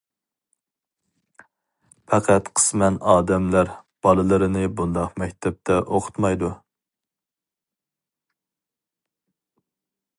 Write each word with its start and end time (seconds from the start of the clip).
پەقەت 2.13 2.47
قىسمەن 2.59 2.97
ئادەملەر 3.11 3.69
بالىلىرىنى 4.07 4.63
بۇنداق 4.79 5.13
مەكتەپتە 5.23 5.77
ئوقۇتمايدۇ. 5.83 6.53